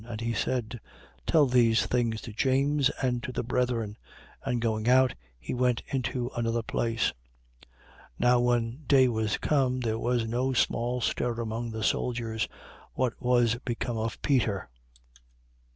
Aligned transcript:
And 0.03 0.19
he 0.19 0.33
said: 0.33 0.81
Tell 1.27 1.45
these 1.45 1.85
things 1.85 2.21
to 2.21 2.33
James 2.33 2.89
and 3.03 3.21
to 3.21 3.31
the 3.31 3.43
brethren. 3.43 3.97
And 4.43 4.59
going 4.59 4.89
out, 4.89 5.13
he 5.37 5.53
went 5.53 5.83
into 5.85 6.31
another 6.35 6.63
place. 6.63 7.13
12:18. 7.63 7.69
Now 8.17 8.39
when 8.39 8.83
day 8.87 9.07
was 9.07 9.37
come, 9.37 9.81
there 9.81 9.99
was 9.99 10.27
no 10.27 10.53
small 10.53 11.01
stir 11.01 11.39
among 11.39 11.69
the 11.69 11.83
soldiers, 11.83 12.47
what 12.93 13.13
was 13.21 13.57
become 13.63 13.99
of 13.99 14.19
Peter. 14.23 14.71